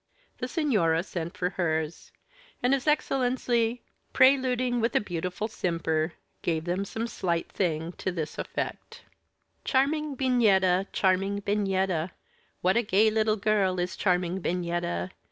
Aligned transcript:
The 0.39 0.47
signora 0.47 1.03
sent 1.03 1.37
for 1.37 1.51
hers; 1.51 2.11
and 2.63 2.73
his 2.73 2.87
Excellency, 2.87 3.83
preluding 4.13 4.81
with 4.81 4.95
a 4.95 4.99
beautiful 4.99 5.47
simper, 5.47 6.13
gave 6.41 6.63
them 6.65 6.85
some 6.85 7.05
slight 7.05 7.51
thing 7.51 7.91
to 7.99 8.11
this 8.11 8.39
effect: 8.39 9.03
Charming 9.63 10.15
Bignetta! 10.17 10.87
charming 10.91 11.41
Bignetta! 11.43 12.09
What 12.61 12.77
a 12.77 12.81
gay 12.81 13.11
little 13.11 13.37
girl 13.37 13.79
is 13.79 13.95
charming 13.95 14.41
Bignetta! 14.41 15.11